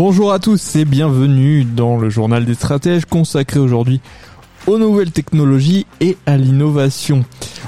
Bonjour 0.00 0.32
à 0.32 0.38
tous 0.38 0.76
et 0.76 0.84
bienvenue 0.84 1.64
dans 1.64 1.96
le 1.96 2.08
journal 2.08 2.44
des 2.44 2.54
stratèges 2.54 3.04
consacré 3.04 3.58
aujourd'hui 3.58 4.00
aux 4.68 4.78
nouvelles 4.78 5.10
technologies 5.10 5.86
et 6.00 6.16
à 6.24 6.36
l'innovation. 6.36 7.24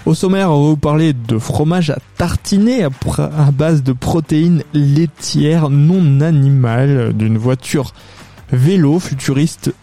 Au 0.06 0.14
sommaire, 0.14 0.52
on 0.52 0.62
va 0.62 0.68
vous 0.68 0.76
parler 0.76 1.12
de 1.12 1.38
fromage 1.38 1.90
à 1.90 1.98
tartiner 2.18 2.84
à, 2.84 2.90
base 3.50 3.82
de 3.82 3.92
protéines 3.92 4.62
laitières 4.74 5.70
non 5.70 6.20
animales 6.20 7.14
d'une 7.14 7.36
voiture 7.36 7.94
vélo 8.52 9.00
futuriste. 9.00 9.74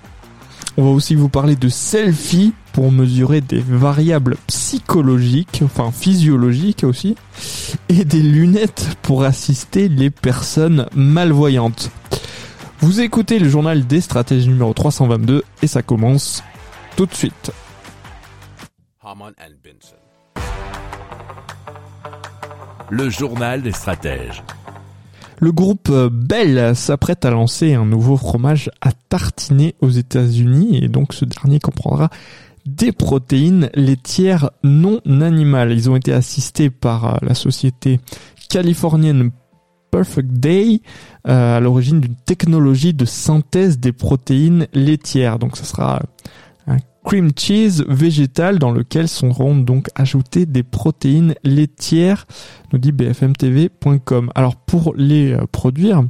On 0.77 0.85
va 0.85 0.89
aussi 0.91 1.15
vous 1.15 1.27
parler 1.27 1.57
de 1.57 1.67
selfie 1.67 2.53
pour 2.71 2.93
mesurer 2.93 3.41
des 3.41 3.59
variables 3.59 4.37
psychologiques, 4.47 5.63
enfin 5.65 5.91
physiologiques 5.91 6.85
aussi, 6.85 7.17
et 7.89 8.05
des 8.05 8.21
lunettes 8.21 8.87
pour 9.01 9.25
assister 9.25 9.89
les 9.89 10.11
personnes 10.11 10.85
malvoyantes. 10.95 11.91
Vous 12.79 13.01
écoutez 13.01 13.39
le 13.39 13.49
journal 13.49 13.87
des 13.87 14.01
stratèges 14.01 14.47
numéro 14.47 14.71
322 14.71 15.43
et 15.63 15.67
ça 15.67 15.81
commence 15.81 16.43
tout 16.95 17.07
de 17.07 17.13
suite. 17.13 17.51
Le 22.89 23.09
journal 23.09 23.63
des 23.63 23.71
stratèges. 23.71 24.43
Le 25.39 25.51
groupe 25.51 25.91
Bell 25.91 26.75
s'apprête 26.75 27.25
à 27.25 27.31
lancer 27.31 27.73
un 27.73 27.85
nouveau 27.85 28.15
fromage 28.15 28.69
à 28.81 28.91
tartiner 29.09 29.75
aux 29.81 29.89
États-Unis 29.89 30.83
et 30.83 30.87
donc 30.87 31.13
ce 31.13 31.25
dernier 31.25 31.59
comprendra 31.59 32.09
des 32.67 32.91
protéines 32.91 33.71
laitières 33.73 34.51
non 34.63 34.99
animales. 35.05 35.71
Ils 35.71 35.89
ont 35.89 35.95
été 35.95 36.13
assistés 36.13 36.69
par 36.69 37.17
la 37.23 37.33
société 37.33 37.99
californienne 38.49 39.31
Perfect 39.91 40.31
Day 40.31 40.81
euh, 41.27 41.57
à 41.57 41.59
l'origine 41.59 41.99
d'une 41.99 42.15
technologie 42.15 42.93
de 42.93 43.05
synthèse 43.05 43.79
des 43.79 43.91
protéines 43.91 44.67
laitières. 44.73 45.39
Donc 45.39 45.57
ce 45.57 45.65
sera 45.65 46.01
un 46.67 46.77
cream 47.03 47.31
cheese 47.37 47.85
végétal 47.87 48.59
dans 48.59 48.71
lequel 48.71 49.07
seront 49.07 49.55
donc 49.55 49.87
ajoutées 49.95 50.45
des 50.45 50.63
protéines 50.63 51.35
laitières, 51.43 52.27
nous 52.73 52.79
dit 52.79 52.91
bfmtv.com. 52.91 54.29
Alors 54.35 54.57
pour 54.57 54.93
les 54.95 55.31
euh, 55.31 55.45
produire, 55.51 56.03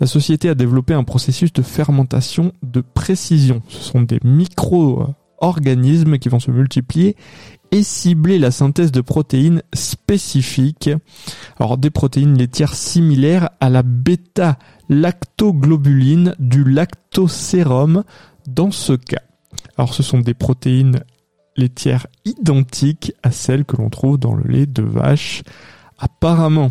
la 0.00 0.06
société 0.06 0.48
a 0.48 0.54
développé 0.54 0.92
un 0.94 1.04
processus 1.04 1.52
de 1.52 1.62
fermentation 1.62 2.52
de 2.62 2.80
précision. 2.80 3.62
Ce 3.68 3.78
sont 3.78 4.02
des 4.02 4.18
micro-organismes 4.24 6.18
qui 6.18 6.28
vont 6.28 6.40
se 6.40 6.50
multiplier 6.50 7.16
et 7.72 7.82
cibler 7.82 8.38
la 8.38 8.50
synthèse 8.50 8.92
de 8.92 9.00
protéines 9.00 9.62
spécifiques. 9.72 10.90
Alors 11.58 11.78
des 11.78 11.88
protéines 11.90 12.36
laitières 12.36 12.74
similaires 12.74 13.48
à 13.60 13.70
la 13.70 13.82
bêta-lactoglobuline 13.82 16.34
du 16.38 16.64
lactosérum 16.64 18.04
dans 18.46 18.70
ce 18.70 18.92
cas. 18.92 19.22
Alors 19.76 19.94
ce 19.94 20.02
sont 20.02 20.20
des 20.20 20.34
protéines 20.34 21.02
laitières 21.56 22.06
identiques 22.24 23.12
à 23.22 23.30
celles 23.30 23.64
que 23.64 23.76
l'on 23.76 23.90
trouve 23.90 24.18
dans 24.18 24.34
le 24.34 24.42
lait 24.44 24.66
de 24.66 24.82
vache. 24.82 25.42
Apparemment, 25.98 26.70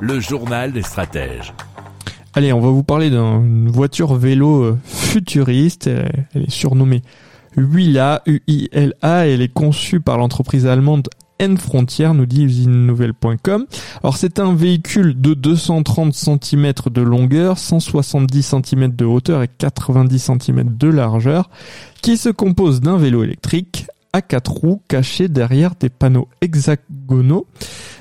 Le 0.00 0.20
journal 0.20 0.72
des 0.72 0.82
stratèges. 0.82 1.52
Allez, 2.34 2.52
on 2.52 2.60
va 2.60 2.68
vous 2.68 2.84
parler 2.84 3.10
d'une 3.10 3.68
voiture 3.68 4.14
vélo 4.14 4.62
euh, 4.62 4.78
futuriste. 4.84 5.88
Elle 5.88 6.42
est 6.42 6.50
surnommée 6.50 7.02
Huila, 7.56 8.22
U-I-L-A, 8.26 9.26
elle 9.26 9.42
est 9.42 9.52
conçue 9.52 10.00
par 10.00 10.18
l'entreprise 10.18 10.66
allemande 10.66 11.08
N-Frontier, 11.38 12.12
nous 12.14 12.26
dit 12.26 12.44
usinenouvelle.com. 12.44 13.66
Alors 14.02 14.16
c'est 14.16 14.38
un 14.38 14.54
véhicule 14.54 15.20
de 15.20 15.34
230 15.34 16.14
cm 16.14 16.72
de 16.90 17.02
longueur, 17.02 17.58
170 17.58 18.54
cm 18.64 18.88
de 18.94 19.04
hauteur 19.04 19.42
et 19.42 19.48
90 19.48 20.18
cm 20.18 20.76
de 20.76 20.88
largeur, 20.88 21.50
qui 22.02 22.16
se 22.16 22.28
compose 22.28 22.80
d'un 22.80 22.98
vélo 22.98 23.22
électrique 23.22 23.86
à 24.18 24.22
quatre 24.22 24.50
roues 24.50 24.82
caché 24.88 25.28
derrière 25.28 25.74
des 25.78 25.88
panneaux 25.88 26.28
hexagonaux, 26.40 27.46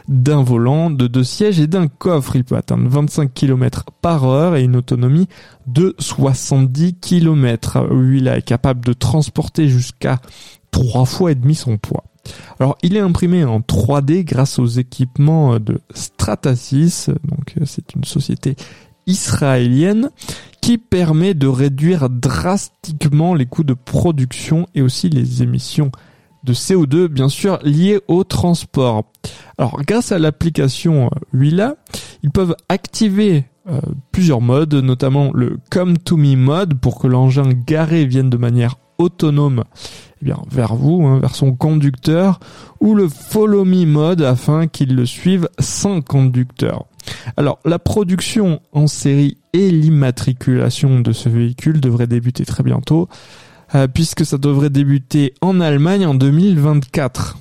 d'un 0.07 0.41
volant, 0.41 0.89
de 0.89 1.05
deux 1.05 1.23
sièges 1.23 1.59
et 1.59 1.67
d'un 1.67 1.87
coffre. 1.87 2.35
Il 2.35 2.43
peut 2.43 2.55
atteindre 2.55 2.89
25 2.89 3.33
km 3.33 3.85
par 4.01 4.25
heure 4.25 4.55
et 4.55 4.63
une 4.63 4.75
autonomie 4.75 5.27
de 5.67 5.95
70 5.99 6.95
km. 6.95 7.87
Huila 7.91 8.37
est 8.37 8.41
capable 8.41 8.83
de 8.83 8.93
transporter 8.93 9.67
jusqu'à 9.69 10.19
trois 10.71 11.05
fois 11.05 11.31
et 11.31 11.35
demi 11.35 11.53
son 11.53 11.77
poids. 11.77 12.03
Alors, 12.59 12.77
il 12.81 12.97
est 12.97 13.01
imprimé 13.01 13.45
en 13.45 13.59
3D 13.59 14.23
grâce 14.23 14.57
aux 14.59 14.65
équipements 14.65 15.59
de 15.59 15.79
Stratasys. 15.93 17.07
Donc, 17.23 17.55
c'est 17.65 17.93
une 17.95 18.03
société 18.03 18.55
israélienne 19.05 20.09
qui 20.67 20.77
permet 20.77 21.33
de 21.33 21.47
réduire 21.47 22.09
drastiquement 22.09 23.33
les 23.33 23.45
coûts 23.45 23.63
de 23.63 23.73
production 23.73 24.67
et 24.75 24.81
aussi 24.81 25.07
les 25.07 25.41
émissions 25.41 25.91
de 26.47 26.53
CO2 26.53 27.07
bien 27.07 27.29
sûr 27.29 27.59
liées 27.61 27.99
au 28.07 28.23
transport. 28.23 29.03
Alors 29.57 29.79
grâce 29.85 30.11
à 30.11 30.17
l'application 30.17 31.11
Willa, 31.33 31.75
ils 32.23 32.31
peuvent 32.31 32.55
activer 32.69 33.43
euh, 33.69 33.79
plusieurs 34.11 34.41
modes, 34.41 34.73
notamment 34.75 35.31
le 35.33 35.59
Come 35.69 35.97
to 35.97 36.15
Me 36.15 36.35
mode 36.35 36.79
pour 36.79 36.99
que 36.99 37.07
l'engin 37.07 37.49
garé 37.51 38.05
vienne 38.05 38.29
de 38.29 38.37
manière 38.37 38.75
autonome 38.97 39.63
eh 40.21 40.25
bien, 40.25 40.37
vers 40.49 40.75
vous, 40.75 41.05
hein, 41.05 41.19
vers 41.19 41.35
son 41.35 41.53
conducteur, 41.53 42.39
ou 42.79 42.95
le 42.95 43.07
Follow 43.07 43.65
Me 43.65 43.85
mode 43.85 44.21
afin 44.21 44.67
qu'il 44.67 44.95
le 44.95 45.05
suive 45.05 45.49
sans 45.59 46.01
conducteur. 46.01 46.85
Alors, 47.35 47.59
la 47.65 47.77
production 47.77 48.61
en 48.71 48.87
série 48.87 49.37
et 49.53 49.69
l'immatriculation 49.69 50.99
de 50.99 51.11
ce 51.11 51.29
véhicule 51.29 51.79
devraient 51.79 52.07
débuter 52.07 52.45
très 52.45 52.63
bientôt, 52.63 53.07
euh, 53.75 53.87
puisque 53.87 54.25
ça 54.25 54.37
devrait 54.37 54.69
débuter 54.69 55.33
en 55.41 55.59
Allemagne 55.59 56.05
en 56.05 56.13
2024. 56.13 57.37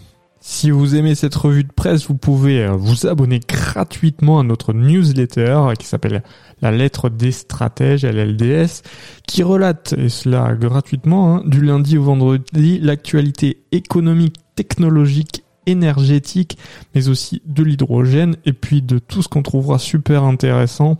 Si 0.48 0.70
vous 0.70 0.94
aimez 0.94 1.16
cette 1.16 1.34
revue 1.34 1.64
de 1.64 1.72
presse, 1.72 2.06
vous 2.06 2.14
pouvez 2.14 2.62
euh, 2.62 2.72
vous 2.72 3.09
abonner 3.09 3.41
gratuitement 3.41 4.38
à 4.38 4.44
notre 4.44 4.72
newsletter 4.72 5.72
qui 5.76 5.87
s'appelle 5.87 6.22
La 6.62 6.70
lettre 6.70 7.09
des 7.09 7.32
stratèges, 7.32 8.04
LLDS, 8.04 8.82
qui 9.26 9.43
relate, 9.43 9.94
et 9.99 10.08
cela 10.08 10.55
gratuitement, 10.55 11.34
hein, 11.34 11.43
du 11.46 11.61
lundi 11.62 11.99
au 11.99 12.05
vendredi, 12.05 12.78
l'actualité 12.78 13.64
économique, 13.73 14.37
technologique, 14.55 15.43
énergétique, 15.67 16.58
mais 16.94 17.08
aussi 17.08 17.43
de 17.44 17.64
l'hydrogène, 17.64 18.37
et 18.44 18.52
puis 18.52 18.82
de 18.82 18.99
tout 19.00 19.23
ce 19.23 19.28
qu'on 19.28 19.43
trouvera 19.43 19.81
super 19.81 20.23
intéressant 20.23 20.96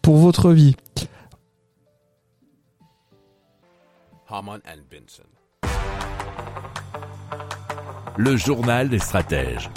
pour 0.00 0.16
votre 0.16 0.52
vie. 0.52 0.74
Le 8.18 8.36
journal 8.36 8.88
des 8.88 8.98
stratèges. 8.98 9.70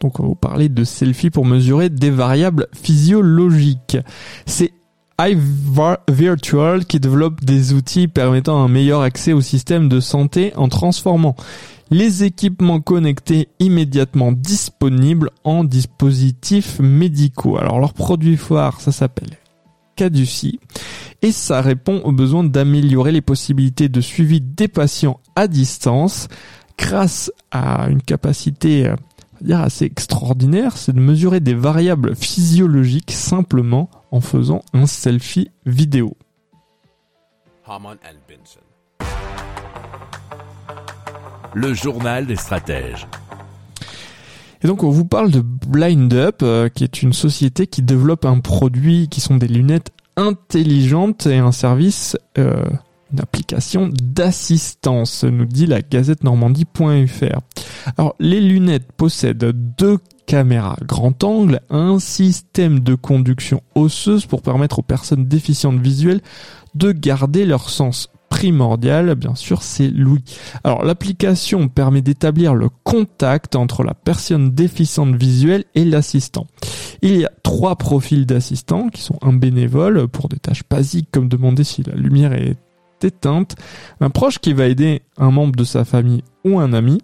Donc 0.00 0.20
on 0.20 0.24
va 0.24 0.28
vous 0.28 0.34
parler 0.34 0.68
de 0.68 0.84
selfie 0.84 1.30
pour 1.30 1.46
mesurer 1.46 1.88
des 1.88 2.10
variables 2.10 2.66
physiologiques. 2.74 3.96
C'est 4.46 4.72
iVirtual 5.20 6.84
qui 6.86 7.00
développe 7.00 7.44
des 7.44 7.72
outils 7.72 8.08
permettant 8.08 8.62
un 8.62 8.68
meilleur 8.68 9.00
accès 9.02 9.32
au 9.32 9.40
système 9.40 9.88
de 9.88 10.00
santé 10.00 10.52
en 10.56 10.68
transformant 10.68 11.36
les 11.90 12.24
équipements 12.24 12.80
connectés 12.80 13.48
immédiatement 13.60 14.32
disponibles 14.32 15.30
en 15.44 15.64
dispositifs 15.64 16.80
médicaux. 16.80 17.56
Alors 17.58 17.78
leur 17.78 17.92
produit 17.92 18.36
phare, 18.36 18.80
ça 18.80 18.92
s'appelle 18.92 19.38
caducie 19.96 20.60
et 21.22 21.32
ça 21.32 21.60
répond 21.60 22.02
aux 22.04 22.12
besoin 22.12 22.44
d'améliorer 22.44 23.12
les 23.12 23.22
possibilités 23.22 23.88
de 23.88 24.00
suivi 24.00 24.40
des 24.40 24.68
patients 24.68 25.20
à 25.36 25.48
distance 25.48 26.28
grâce 26.76 27.32
à 27.50 27.88
une 27.88 28.02
capacité 28.02 28.86
euh, 28.86 28.96
assez 29.52 29.84
extraordinaire, 29.84 30.76
c'est 30.76 30.92
de 30.92 31.00
mesurer 31.00 31.40
des 31.40 31.54
variables 31.54 32.14
physiologiques 32.14 33.10
simplement 33.10 33.90
en 34.10 34.20
faisant 34.20 34.62
un 34.72 34.86
selfie 34.86 35.50
vidéo. 35.66 36.16
Le 41.54 41.72
journal 41.72 42.26
des 42.26 42.36
stratèges. 42.36 43.06
Et 44.64 44.66
donc 44.66 44.82
on 44.82 44.88
vous 44.88 45.04
parle 45.04 45.30
de 45.30 45.40
Blind 45.40 46.12
Up, 46.14 46.36
euh, 46.42 46.70
qui 46.70 46.84
est 46.84 47.02
une 47.02 47.12
société 47.12 47.66
qui 47.66 47.82
développe 47.82 48.24
un 48.24 48.40
produit 48.40 49.08
qui 49.08 49.20
sont 49.20 49.36
des 49.36 49.46
lunettes 49.46 49.92
intelligentes 50.16 51.26
et 51.26 51.36
un 51.36 51.52
service, 51.52 52.16
euh, 52.38 52.64
une 53.12 53.20
application 53.20 53.90
d'assistance, 53.92 55.24
nous 55.24 55.44
dit 55.44 55.66
la 55.66 55.82
gazette 55.82 56.24
normandie.fr. 56.24 57.40
Alors 57.98 58.14
les 58.18 58.40
lunettes 58.40 58.90
possèdent 58.92 59.52
deux 59.78 59.98
caméras 60.24 60.78
grand 60.82 61.22
angle, 61.24 61.60
un 61.68 61.98
système 61.98 62.80
de 62.80 62.94
conduction 62.94 63.60
osseuse 63.74 64.24
pour 64.24 64.40
permettre 64.40 64.78
aux 64.78 64.82
personnes 64.82 65.26
déficientes 65.26 65.78
visuelles 65.78 66.22
de 66.74 66.90
garder 66.90 67.44
leur 67.44 67.68
sens 67.68 68.08
primordial, 68.34 69.14
bien 69.14 69.36
sûr, 69.36 69.62
c'est 69.62 69.88
l'ouïe. 69.88 70.24
Alors 70.64 70.84
l'application 70.84 71.68
permet 71.68 72.02
d'établir 72.02 72.56
le 72.56 72.68
contact 72.82 73.54
entre 73.54 73.84
la 73.84 73.94
personne 73.94 74.50
déficiente 74.50 75.14
visuelle 75.14 75.64
et 75.76 75.84
l'assistant. 75.84 76.48
Il 77.00 77.16
y 77.16 77.24
a 77.24 77.30
trois 77.44 77.76
profils 77.76 78.26
d'assistants 78.26 78.88
qui 78.88 79.02
sont 79.02 79.18
un 79.22 79.32
bénévole 79.32 80.08
pour 80.08 80.28
des 80.28 80.38
tâches 80.38 80.64
basiques 80.68 81.10
comme 81.12 81.28
demander 81.28 81.62
si 81.62 81.84
la 81.84 81.94
lumière 81.94 82.32
est 82.32 82.56
éteinte, 83.04 83.54
un 84.00 84.10
proche 84.10 84.40
qui 84.40 84.52
va 84.52 84.66
aider 84.66 85.02
un 85.16 85.30
membre 85.30 85.54
de 85.54 85.64
sa 85.64 85.84
famille 85.84 86.24
ou 86.44 86.58
un 86.58 86.72
ami, 86.72 87.00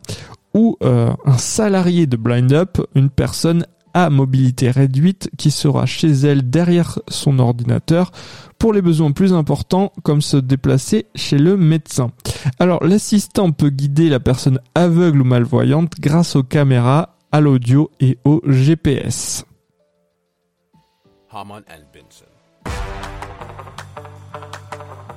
ou 0.52 0.78
euh, 0.82 1.12
un 1.26 1.38
salarié 1.38 2.08
de 2.08 2.16
Blind 2.16 2.52
Up, 2.52 2.78
une 2.96 3.08
personne 3.08 3.66
à 3.94 4.10
mobilité 4.10 4.70
réduite 4.70 5.30
qui 5.36 5.50
sera 5.50 5.86
chez 5.86 6.10
elle 6.10 6.48
derrière 6.48 6.98
son 7.08 7.38
ordinateur 7.38 8.10
pour 8.58 8.72
les 8.72 8.82
besoins 8.82 9.12
plus 9.12 9.32
importants 9.32 9.92
comme 10.02 10.20
se 10.20 10.36
déplacer 10.36 11.06
chez 11.14 11.38
le 11.38 11.56
médecin. 11.56 12.10
Alors 12.58 12.84
l'assistant 12.84 13.52
peut 13.52 13.70
guider 13.70 14.08
la 14.08 14.20
personne 14.20 14.60
aveugle 14.74 15.22
ou 15.22 15.24
malvoyante 15.24 15.94
grâce 16.00 16.36
aux 16.36 16.42
caméras, 16.42 17.16
à 17.32 17.40
l'audio 17.40 17.90
et 18.00 18.18
au 18.24 18.42
GPS. 18.46 19.44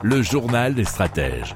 Le 0.03 0.21
journal 0.21 0.75
des 0.75 0.85
stratèges. 0.85 1.55